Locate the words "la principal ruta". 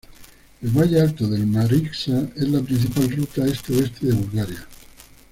2.49-3.45